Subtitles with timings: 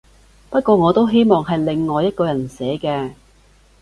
[0.49, 3.11] 不過我都希望係另外一個人寫嘅